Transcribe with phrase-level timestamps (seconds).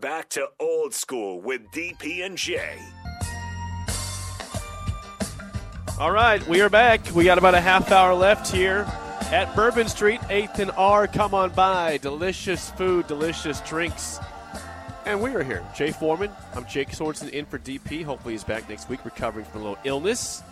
[0.00, 2.78] Back to old school with DP and J.
[6.00, 7.14] All right, we are back.
[7.14, 8.86] We got about a half hour left here
[9.30, 11.06] at Bourbon Street, 8th and R.
[11.06, 11.98] Come on by.
[11.98, 14.18] Delicious food, delicious drinks.
[15.04, 15.62] And we are here.
[15.76, 16.30] Jay Foreman.
[16.54, 18.02] I'm Jake Sorensen in for DP.
[18.02, 20.42] Hopefully he's back next week recovering from a little illness.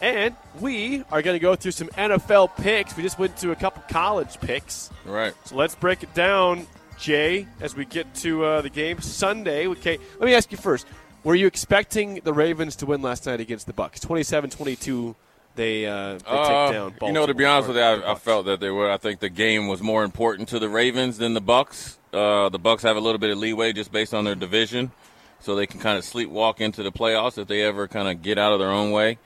[0.00, 2.96] And we are going to go through some NFL picks.
[2.96, 4.88] We just went through a couple college picks.
[5.04, 5.34] Right.
[5.46, 6.66] So let's break it down,
[7.02, 9.66] Jay, as we get to uh, the game Sunday.
[9.66, 10.86] Okay, let me ask you first.
[11.24, 14.00] Were you expecting the Ravens to win last night against the Bucks?
[14.00, 15.14] 27-22
[15.54, 18.14] they, uh, they take Uh, down you know, to be honest with you, I, I
[18.14, 18.90] felt that they were.
[18.90, 21.98] I think the game was more important to the Ravens than the Bucks.
[22.12, 24.92] Uh, the Bucks have a little bit of leeway just based on their division,
[25.40, 28.38] so they can kind of sleepwalk into the playoffs if they ever kind of get
[28.38, 29.18] out of their own way.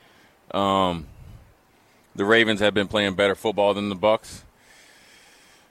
[0.51, 1.07] Um,
[2.15, 4.43] the Ravens have been playing better football than the Bucks,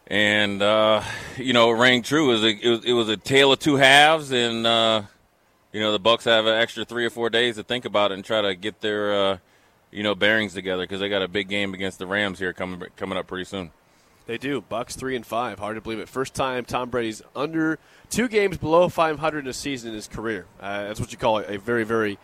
[0.06, 1.02] and uh,
[1.36, 2.30] you know, it rang true.
[2.30, 5.02] It was, a, it was it was a tale of two halves, and uh,
[5.72, 8.14] you know, the Bucks have an extra three or four days to think about it
[8.14, 9.38] and try to get their uh,
[9.90, 12.82] you know bearings together because they got a big game against the Rams here coming
[12.96, 13.70] coming up pretty soon.
[14.26, 14.60] They do.
[14.60, 15.58] Bucks three and five.
[15.58, 16.08] Hard to believe it.
[16.08, 17.78] First time Tom Brady's under
[18.10, 20.46] two games below 500 in a season in his career.
[20.60, 22.18] Uh, that's what you call a, a very, very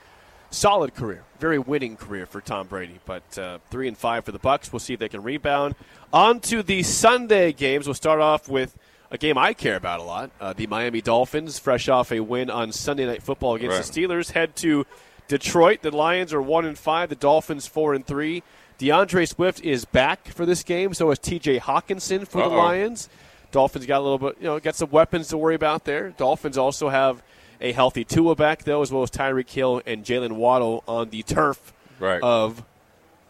[0.52, 3.00] solid career, very winning career for Tom Brady.
[3.04, 4.72] But uh, three and five for the Bucks.
[4.72, 5.74] We'll see if they can rebound.
[6.12, 7.86] On to the Sunday games.
[7.86, 8.76] We'll start off with
[9.10, 10.30] a game I care about a lot.
[10.40, 13.84] Uh, the Miami Dolphins, fresh off a win on Sunday Night Football against Right.
[13.84, 14.86] the Steelers, head to
[15.28, 15.82] Detroit.
[15.82, 17.08] The Lions are one and five.
[17.08, 18.42] The Dolphins four and three.
[18.78, 20.92] D'Andre Swift is back for this game.
[20.94, 21.60] So is T.J.
[21.60, 22.56] Hockenson for the Uh-oh.
[22.56, 23.08] Lions.
[23.52, 26.10] Dolphins got a little bit, you know, got some weapons to worry about there.
[26.16, 27.22] Dolphins also have
[27.62, 31.22] a healthy Tua back though, as well as Tyreek Hill and Jaylen Waddle on the
[31.22, 32.20] turf Right.
[32.22, 32.62] of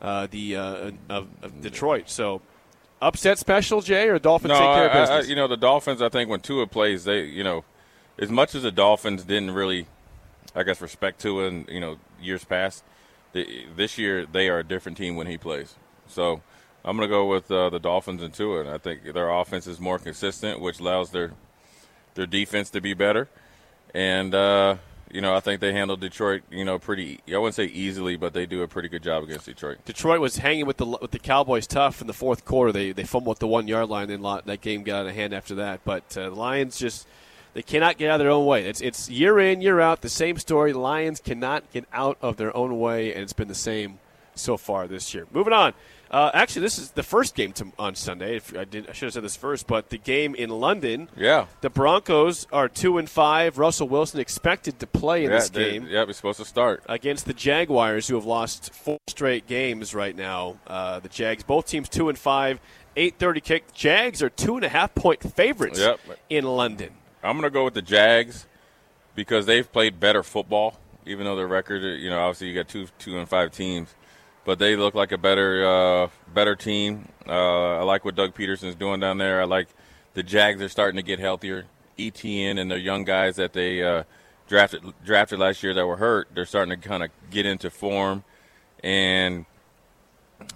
[0.00, 2.08] uh, the uh, of, of Detroit.
[2.10, 2.40] So
[3.00, 6.02] upset special, Jay, or Dolphins no, take care of I- I- you know the Dolphins.
[6.02, 7.64] I think when Tua plays, they you know,
[8.18, 9.86] as much as the Dolphins didn't really,
[10.54, 12.82] I guess, respect Tua in you know years past,
[13.32, 15.74] the, this year they are a different team when he plays.
[16.08, 16.40] So
[16.84, 19.66] I'm going to go with uh, the Dolphins and Tua, and I think their offense
[19.66, 21.32] is more consistent, which allows their
[22.14, 23.28] their defense to be better.
[23.94, 24.76] And uh,
[25.10, 27.20] you know, I think they handled Detroit, you know, pretty.
[27.28, 29.84] I wouldn't say easily, but they do a pretty good job against Detroit.
[29.84, 32.72] Detroit was hanging with the with the Cowboys tough in the fourth quarter.
[32.72, 35.54] They they fumbled the one yard line, and that game got out of hand after
[35.56, 35.80] that.
[35.84, 37.06] But uh, the Lions just
[37.52, 38.66] they cannot get out of their own way.
[38.66, 40.72] It's it's year in year out the same story.
[40.72, 43.98] Lions cannot get out of their own way, and it's been the same
[44.34, 45.26] so far this year.
[45.32, 45.74] Moving on.
[46.10, 48.36] Uh, actually, this is the first game to, on Sunday.
[48.36, 51.08] If I did, I should have said this first, but the game in London.
[51.16, 51.46] Yeah.
[51.62, 53.56] The Broncos are two and five.
[53.56, 56.82] Russell Wilson expected to play in yeah, this they- game Yeah, we're supposed to start.
[56.86, 60.58] against the Jaguars, who have lost four straight games right now.
[60.66, 62.60] Uh, the Jags, both teams two and five,
[62.94, 63.72] eight thirty kick.
[63.72, 65.98] Jags are two and a half point favorites Yep.
[66.28, 66.90] in London.
[67.22, 68.46] I'm going to go with the Jags
[69.14, 72.86] because they've played better football, even though their record, you know, obviously you got two
[72.98, 73.94] two and five teams,
[74.44, 77.08] but they look like a better uh, better team.
[77.26, 79.40] Uh, I like what Doug Pederson's doing down there.
[79.40, 79.68] I like
[80.14, 81.66] the Jags are starting to get healthier.
[81.98, 84.04] ETN and their young guys that they uh,
[84.48, 88.24] drafted drafted last year that were hurt, they're starting to kind of get into form,
[88.82, 89.44] and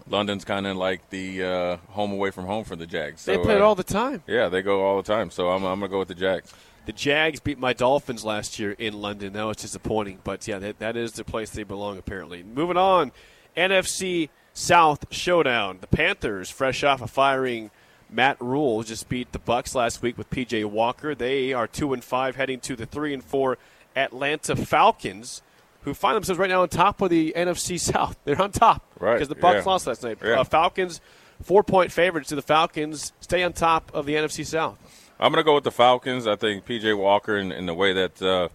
[0.09, 3.25] London's kind of like the uh, home away from home for the Jags.
[3.25, 4.23] They play it uh, all the time.
[4.27, 5.31] yeah, they go all the time.
[5.31, 6.53] So I'm, I'm going to go with the Jags.
[6.87, 9.33] The Jags beat my Dolphins last year in London.
[9.33, 12.45] That was disappointing, but yeah, that, that is the place they belong apparently.
[12.45, 13.11] Moving on,
[13.57, 15.79] NFC South showdown.
[15.81, 17.71] The Panthers, fresh off of firing
[18.09, 21.15] Matt Rhule, just beat the Bucks last week with PJ Walker.
[21.15, 23.59] They are two and five, heading to the three and four
[23.95, 25.43] Atlanta Falcons,
[25.83, 28.17] who find themselves right now on top of the NFC South.
[28.25, 29.71] They're on top Right, because the Bucks yeah.
[29.71, 30.19] lost last night.
[30.23, 30.41] Yeah.
[30.41, 31.01] Uh, Falcons,
[31.43, 34.79] four point favorites to the Falcons, stay on top of the NFC South.
[35.19, 36.27] I'm going to go with the Falcons.
[36.27, 38.49] I think PJ Walker and, and the way that uh,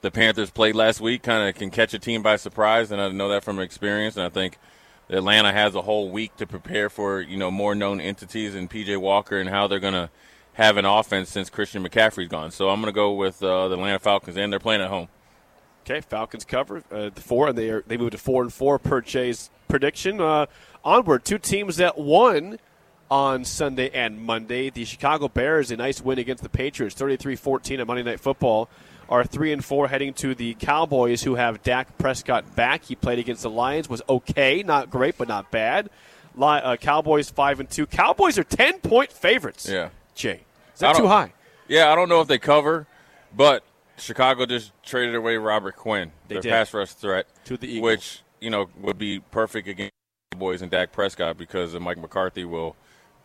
[0.00, 3.08] the Panthers played last week kind of can catch a team by surprise, and I
[3.08, 4.16] know that from experience.
[4.16, 4.58] And I think
[5.10, 9.00] Atlanta has a whole week to prepare for you know more known entities and PJ
[9.00, 10.10] Walker and how they're going to
[10.54, 12.50] have an offense since Christian McCaffrey's gone.
[12.50, 15.08] So I'm going to go with uh, the Atlanta Falcons, and they're playing at home.
[15.84, 18.78] Okay, Falcons cover uh, the four, and they are they moved to four and four
[18.78, 20.20] per Jay's prediction.
[20.20, 20.46] Uh,
[20.84, 22.58] onward, two teams that won
[23.10, 24.70] on Sunday and Monday.
[24.70, 28.68] The Chicago Bears, a nice win against the Patriots, 33-14 on Monday Night Football,
[29.08, 32.84] are three and four heading to the Cowboys, who have Dak Prescott back.
[32.84, 35.90] He played against the Lions, was okay, not great, but not bad.
[36.40, 37.86] Uh, Cowboys five and two.
[37.86, 39.68] Cowboys are ten point favorites.
[39.68, 39.88] Yeah.
[40.14, 40.42] Jay,
[40.74, 41.32] is that too high?
[41.68, 42.86] Yeah, I don't know if they cover,
[43.36, 43.62] but
[43.98, 46.50] Chicago just traded away Robert Quinn, They their did.
[46.50, 47.82] pass rush threat, To the Eagles.
[47.82, 49.92] which you know would be perfect against
[50.30, 52.76] the boys and Dak Prescott because Mike McCarthy will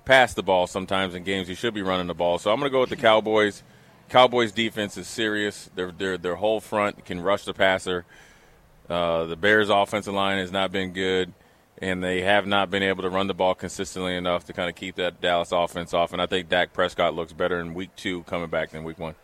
[0.05, 1.47] pass the ball sometimes in games.
[1.47, 2.37] He should be running the ball.
[2.39, 3.63] So I'm going to go with the Cowboys.
[4.13, 5.71] Cowboys defense is serious.
[5.73, 8.05] Their their their whole front can rush the passer.
[8.87, 11.33] Uh, the Bears offensive line has not been good,
[11.79, 14.75] and they have not been able to run the ball consistently enough to kind of
[14.75, 16.13] keep that Dallas offense off.
[16.13, 19.15] And I think Dak Prescott looks better in Week Two coming back than Week One.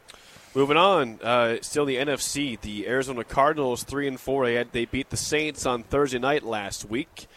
[0.55, 2.59] Moving on, uh, still the NFC.
[2.59, 4.47] The Arizona Cardinals three and four.
[4.47, 7.27] They had they beat the Saints on Thursday night last week.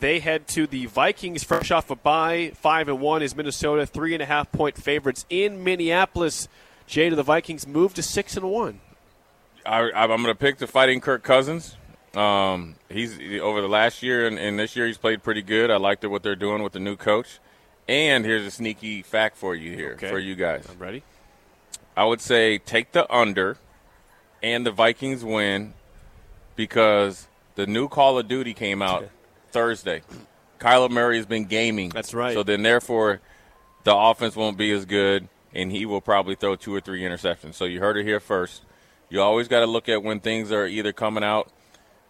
[0.00, 2.52] They head to the Vikings, fresh off a bye.
[2.54, 3.84] Five and one is Minnesota.
[3.84, 6.48] Three and a half point favorites in Minneapolis.
[6.86, 8.80] Jay to the Vikings move to six and one.
[9.64, 11.76] I, I'm going to pick the fighting Kirk Cousins.
[12.14, 15.70] Um, he's over the last year and, and, this year he's played pretty good.
[15.70, 17.38] I liked what they're doing with the new coach.
[17.88, 20.10] And here's a sneaky fact for you here okay.
[20.10, 20.66] for you guys.
[20.70, 21.02] I'm ready.
[21.96, 23.56] I would say take the under
[24.42, 25.74] and the Vikings win
[26.54, 29.08] because the new Call of Duty came out
[29.50, 30.02] Thursday.
[30.58, 31.90] Kyler Murray has been gaming.
[31.90, 32.34] That's right.
[32.34, 33.20] So then, therefore,
[33.84, 37.54] the offense won't be as good, and he will probably throw two or three interceptions.
[37.54, 38.62] So you heard it here first.
[39.08, 41.50] You always got to look at when things are either coming out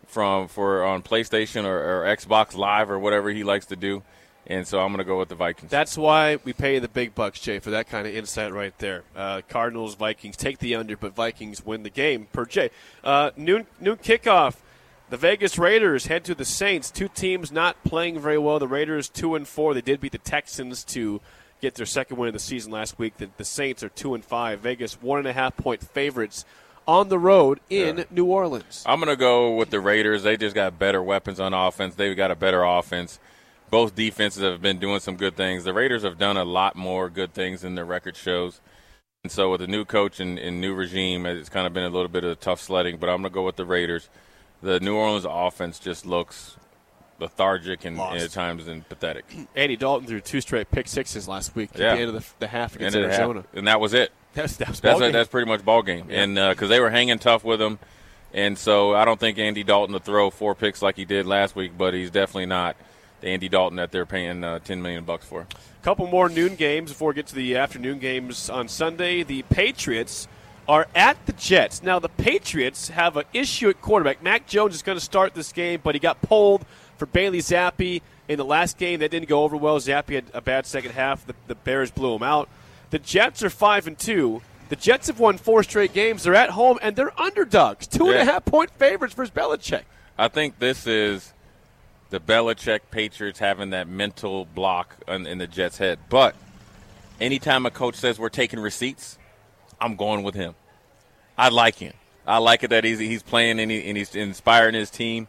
[0.07, 4.03] from for on PlayStation or, or Xbox Live or whatever he likes to do.
[4.47, 5.71] And so I'm going to go with the Vikings.
[5.71, 9.05] That's why we pay the big bucks, Jay, for that kind of insight right there.
[9.15, 12.71] Uh, Cardinals, Vikings take the under, but Vikings win the game per Jay.
[13.05, 14.57] Uh, noon, noon kickoff.
[15.11, 16.91] The Vegas Raiders head to the Saints.
[16.91, 18.59] Two teams not playing very well.
[18.59, 19.75] The Raiders two and four.
[19.75, 21.21] They did beat the Texans to
[21.63, 23.17] get their second win of the season last week.
[23.17, 24.61] The, the Saints are two and five.
[24.61, 26.45] Vegas one and a half point favorites
[26.87, 28.05] on the road in Yeah.
[28.11, 28.83] New Orleans.
[28.85, 30.25] I'm going to go with the Raiders.
[30.25, 31.95] They just got better weapons on offense.
[31.95, 33.19] They've got a better offense.
[33.71, 35.65] Both defenses have been doing some good things.
[35.65, 38.61] The Raiders have done a lot more good things than their record shows.
[39.25, 41.89] And so, with a new coach and, and new regime, it's kind of been a
[41.89, 42.97] little bit of a tough sledding.
[42.97, 44.09] But I'm going to go with the Raiders.
[44.61, 46.57] The New Orleans offense just looks
[47.19, 49.25] lethargic and, and at times and pathetic.
[49.57, 51.93] Andy Dalton threw two straight pick sixes last week Yeah.
[51.93, 53.41] at the end of the, the half against Arizona.
[53.41, 53.45] happened.
[53.59, 54.11] and that was it.
[54.35, 55.13] That's, That's ball game.
[55.13, 56.23] that's pretty much ball game, Yeah.
[56.23, 57.79] and because they were hanging tough with him,
[58.33, 61.55] and so I don't think Andy Dalton to throw four picks like he did last
[61.55, 62.75] week, but he's definitely not
[63.21, 65.43] the Andy Dalton that they're paying uh, ten million bucks for.
[65.43, 69.23] A couple more noon games before we get to the afternoon games on Sunday.
[69.23, 70.29] The Patriots
[70.67, 71.83] are at the Jets.
[71.83, 74.23] Now, the Patriots have an issue at quarterback.
[74.23, 76.65] Mac Jones is going to start this game, but he got pulled
[77.03, 79.01] for Bailey Zappe in the last game.
[79.01, 79.81] That didn't go over well.
[79.81, 81.27] Zappe had a bad second half.
[81.27, 82.49] The, the Bears blew him out.
[82.91, 84.41] The Jets are 5 and 2.
[84.69, 86.23] The Jets have won four straight games.
[86.23, 87.89] They're at home, and they're underdogs.
[87.89, 89.83] Two and a half point favorites versus Belichick.
[90.17, 91.33] I think this is
[92.11, 95.99] the Belichick Patriots having that mental block in, in the Jets' head.
[96.09, 96.37] But
[97.21, 99.19] anytime a coach says we're taking receipts,
[99.81, 100.55] I'm going with him.
[101.37, 101.95] I like him.
[102.25, 105.27] I like it that he's he's playing and, he, and he's inspiring his team.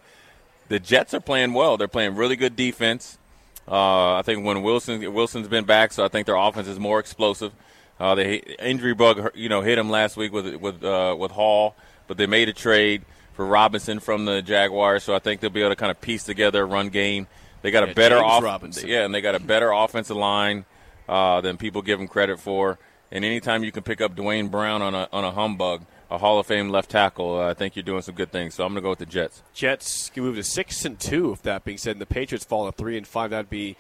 [0.73, 1.77] The Jets are playing well.
[1.77, 3.19] They're playing really good defense.
[3.67, 6.99] Uh, I think when Wilson Wilson's been back, so I think their offense is more
[6.99, 7.53] explosive.
[7.99, 11.75] Uh, the injury bug, you know, hit him last week with with uh, with Hall,
[12.07, 13.03] but they made a trade
[13.33, 16.23] for Robinson from the Jaguars, so I think they'll be able to kind of piece
[16.23, 17.27] together a run game.
[17.61, 18.43] They got Yeah, a better James off,
[18.83, 20.65] yeah, and they got a better offensive line
[21.07, 22.79] uh, than people give them credit for.
[23.11, 26.38] And anytime you can pick up Duane Brown on a on a humbug, a Hall
[26.39, 28.54] of Fame left tackle, uh, I think you're doing some good things.
[28.54, 29.42] So I'm going to go with the Jets.
[29.54, 31.31] Jets can move to six and two.
[31.31, 33.75] If that being said, and the Patriots fall to three and five, that'd be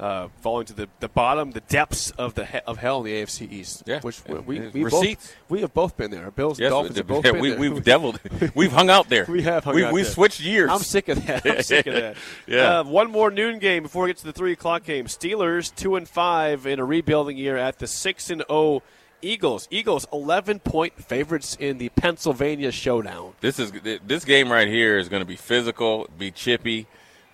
[0.00, 3.22] uh, falling to the, the bottom, the depths of the he- of hell in the
[3.22, 3.82] AFC East.
[3.86, 4.00] Yeah.
[4.00, 6.24] which we, we, we both we have both been there.
[6.24, 7.58] Our Bills and Yes, Dolphins we, have both been we, there.
[7.60, 8.18] we've deviled,
[8.54, 9.26] we've hung out there.
[9.28, 10.12] We have hung we've, out We've there.
[10.14, 10.70] switched years.
[10.70, 11.44] I'm sick of that.
[11.46, 12.16] I'm sick of that.
[12.46, 12.80] Yeah.
[12.80, 15.04] Uh, one more noon game before we get to the three o'clock game.
[15.04, 18.82] Steelers two and five in a rebuilding year at the six and zero
[19.24, 19.66] Eagles.
[19.70, 23.32] Eagles eleven point favorites in the Pennsylvania showdown.
[23.40, 23.72] This is
[24.06, 26.86] this game right here is going to be physical, be chippy.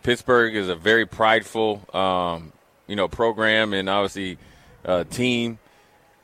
[0.02, 2.52] Pittsburgh is a very prideful, um,
[2.86, 4.38] you know, program and obviously
[4.84, 5.58] uh, team.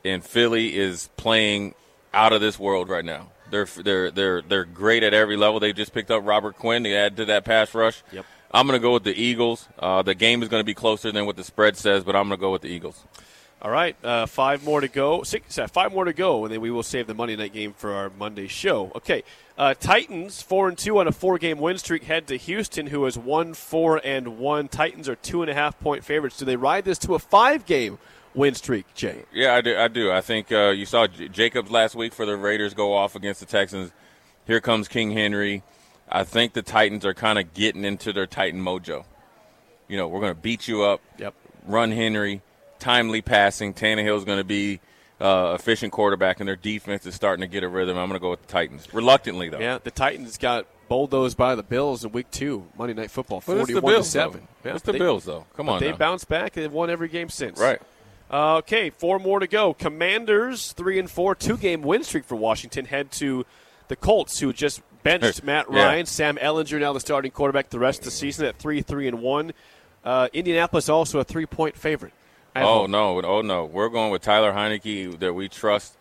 [0.05, 1.75] And Philly is playing
[2.13, 3.27] out of this world right now.
[3.51, 5.59] They're they're they're they're great at every level.
[5.59, 8.03] They just picked up Robert Quinn to add to that pass rush.
[8.11, 8.25] Yep.
[8.51, 9.67] I'm going to go with the Eagles.
[9.77, 12.29] Uh, the game is going to be closer than what the spread says, but I'm
[12.29, 13.03] going to go with the Eagles.
[13.59, 15.23] All right, uh, five more to go.
[15.23, 17.91] Six, five more to go, and then we will save the Monday night game for
[17.91, 18.91] our Monday show.
[18.95, 19.23] Okay,
[19.57, 23.17] uh, Titans four and two on a four-game win streak head to Houston, who has
[23.17, 24.67] won four and one.
[24.67, 26.37] Titans are two and a half point favorites.
[26.37, 27.97] Do they ride this to a five-game
[28.35, 29.23] win streak, Jay?
[29.33, 29.75] Yeah, I do.
[29.75, 30.11] I do.
[30.11, 33.39] I think uh, you saw J- Jacobs last week for the Raiders go off against
[33.39, 33.91] the Texans.
[34.45, 35.63] Here comes King Henry.
[36.07, 39.03] I think the Titans are kind of getting into their Titan mojo.
[39.87, 41.33] You know, we're going to beat you up, Yep.
[41.65, 42.41] run Henry,
[42.79, 43.73] timely passing.
[43.73, 44.79] Tannehill's going to be
[45.19, 47.97] uh, efficient quarterback, and their defense is starting to get a rhythm.
[47.97, 49.59] I'm going to go with the Titans, reluctantly though.
[49.59, 53.57] Yeah, the Titans got bulldozed by the Bills in Week Two, Monday Night Football, But
[53.57, 54.47] it's the forty-one Bills, to seven.
[54.63, 54.69] though.
[54.69, 55.45] Yeah, It's the they- Bills, though.
[55.55, 55.97] Come on, they now.
[55.97, 57.59] bounced back and they've won every game since.
[57.59, 57.81] right?
[58.29, 59.73] Uh, okay, four more to go.
[59.73, 62.85] Commanders three and four, two game win streak for Washington.
[62.85, 63.45] Head to
[63.87, 65.85] the Colts, who just benched Matt Yeah.
[65.85, 66.05] Ryan.
[66.05, 69.21] Sam Ehlinger now the starting quarterback the rest of the season at three three and
[69.21, 69.53] one.
[70.03, 72.13] Uh, Indianapolis also a three point favorite.
[72.63, 75.97] Oh no, oh no, we're going with Tyler Heinicke that we trust,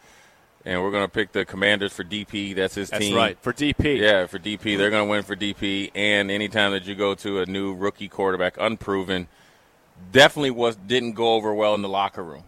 [0.65, 2.55] and we're going to pick the Commanders for DP.
[2.55, 3.15] That's his that's team.
[3.15, 3.99] That's right for DP.
[4.01, 5.91] Yeah, for DP, they're going to win for DP.
[5.95, 9.29] And anytime that you go to a new rookie quarterback, unproven,
[10.13, 12.45] definitely was didn't go over well in the locker room.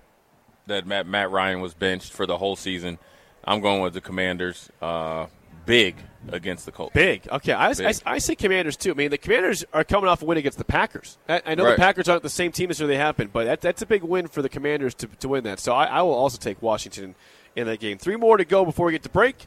[0.67, 2.99] That Matt Matt Ryan was benched for the whole season.
[3.45, 4.69] I'm going with the Commanders.
[4.83, 5.27] Uh,
[5.69, 5.97] big
[6.31, 6.95] against the Colts.
[6.95, 7.29] Big.
[7.29, 7.97] Okay, I, I, Big.
[8.05, 8.91] I say Commanders too.
[8.91, 11.19] I mean, the Commanders are coming off a win against the Packers.
[11.29, 11.71] I, I know Right.
[11.73, 13.87] the Packers aren't the same team as where they have been, but that, that's a
[13.87, 15.61] big win for the Commanders to, to win that.
[15.61, 17.15] So I, I will also take Washington
[17.55, 17.99] in that game.
[17.99, 19.47] Three more to go before we get to break.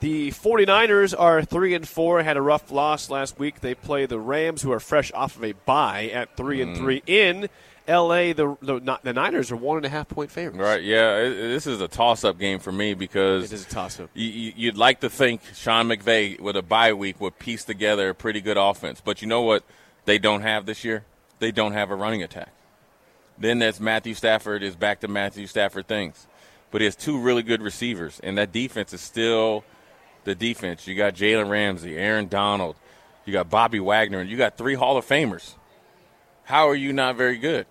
[0.00, 3.60] The 49ers are 3 and 4, had a rough loss last week.
[3.60, 6.78] They play the Rams who are fresh off of a bye at 3 and mm.
[6.78, 7.48] 3 in
[7.88, 8.32] LA.
[8.32, 10.58] The, the the Niners are one and a half point favorites.
[10.58, 10.82] Right?
[10.82, 14.10] Yeah, it, this is a toss-up game for me because It is a toss up.
[14.14, 18.14] you- you'd like to think Sean McVay with a bye week would piece together a
[18.14, 19.64] pretty good offense, but you know what
[20.06, 21.04] they don't have this year?
[21.40, 22.50] They don't have a running attack.
[23.38, 26.26] Then that's Matthew Stafford is back to Matthew Stafford things,
[26.70, 29.64] but he has two really good receivers, and that defense is still
[30.24, 30.86] the defense.
[30.86, 32.76] You got Jalen Ramsey, Aaron Donald,
[33.26, 35.54] you got Bobby Wagner, and you got three Hall of Famers.
[36.44, 37.66] How are you not very good?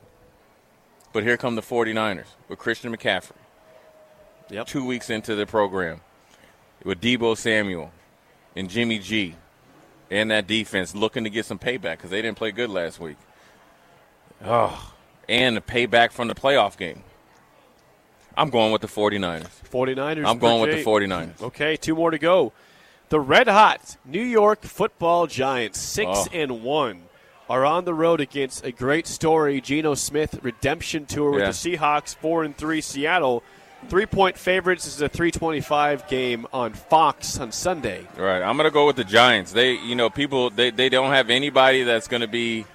[1.12, 3.32] But here come the 49ers with Christian McCaffrey
[4.50, 4.68] Yep.
[4.68, 6.01] two weeks into the program
[6.84, 7.92] with Deebo Samuel
[8.56, 9.36] and Jimmy G
[10.12, 13.18] and that defense looking to get some payback because they didn't play good last week.
[14.44, 14.94] Oh,
[15.30, 17.03] and the payback from the playoff game.
[18.36, 19.48] I'm going with the 49ers.
[19.72, 20.25] 49ers.
[20.25, 20.84] I'm going with the Jay.
[20.84, 21.42] 49ers.
[21.42, 22.51] Okay, two more to go.
[23.10, 26.27] The red hot New York Football Giants, six Oh.
[26.34, 27.03] and one,
[27.53, 31.48] are on the road against a great story, Geno Smith redemption tour with Yeah.
[31.48, 33.43] the Seahawks, four and three Seattle.
[33.89, 34.86] Three point favorites.
[34.86, 38.07] This is a 325 game on Fox on Sunday.
[38.17, 38.41] Right.
[38.41, 39.51] I'm going to go with the Giants.
[39.51, 42.65] They, you know, people they, they don't have anybody that's going to be,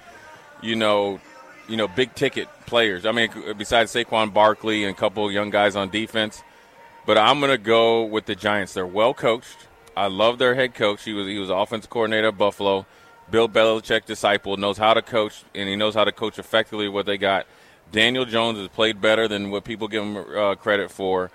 [0.61, 1.19] you know,
[1.67, 3.05] you know, big ticket players.
[3.07, 6.43] I mean, besides Saquon Barkley and a couple young guys on defense.
[7.07, 8.73] But I'm going to go with the Giants.
[8.75, 9.67] They're well coached.
[9.97, 11.03] I love their head coach.
[11.03, 12.85] He was he was offensive coordinator at Buffalo.
[13.31, 17.05] Bill Belichick disciple knows how to coach and he knows how to coach effectively what
[17.05, 17.45] they got.
[17.91, 21.31] Daniel Jones has played better than what people give him uh, credit for.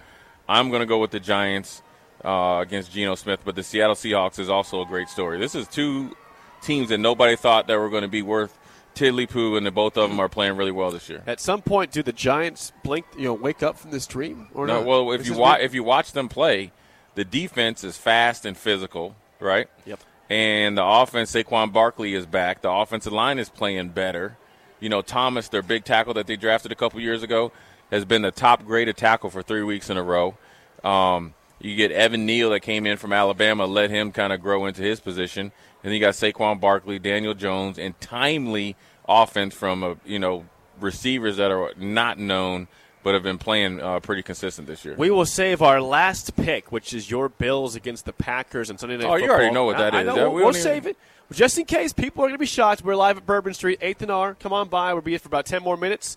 [0.48, 1.82] I'm going to go with the Giants
[2.24, 5.38] uh, against Geno Smith, but the Seattle Seahawks is also a great story.
[5.38, 6.16] This is two
[6.62, 8.56] teams that nobody thought that were going to be worth
[8.94, 11.22] tiddly poo, and the both of them are playing really well this year.
[11.26, 13.04] At some point, do the Giants blink?
[13.16, 14.86] You know, wake up from this dream or No, not?
[14.86, 16.70] well, if This you watch if you watch them play,
[17.16, 19.68] the defense is fast and physical, right?
[19.84, 19.98] Yep.
[20.31, 22.62] And the offense, Saquon Barkley is back.
[22.62, 24.37] The offensive line is playing better.
[24.81, 27.52] You know, Thomas, their big tackle that they drafted a couple years ago,
[27.90, 30.37] has been the top graded tackle for three weeks in a row.
[30.83, 34.66] Um, you get Evan Neal that came in from Alabama, let him kind of grow
[34.66, 35.40] into his position.
[35.43, 35.52] And
[35.83, 38.76] then you got Saquon Barkley, Daniel Jones, and timely
[39.09, 40.45] offense from uh, you know
[40.81, 42.69] receivers that are not known
[43.04, 44.96] but have been playing uh, pretty consistent this year.
[44.96, 48.96] We will save our last pick, which is your Bills against the Packers on Sunday
[48.96, 50.30] Night Oh, you already know what that I, I know.
[50.30, 50.96] We we'll save it.
[51.30, 54.02] Just in case people are going to be shocked, we're live at Bourbon Street, 8th
[54.02, 54.34] and R.
[54.34, 54.92] Come on by.
[54.94, 56.16] We'll be here for about 10 more minutes.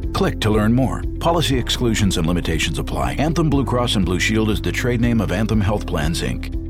[0.13, 1.03] Click to learn more.
[1.19, 3.13] Policy exclusions and limitations apply.
[3.13, 6.60] Anthem Blue Cross and Blue Shield is the trade name of Anthem Health Plans, Inc.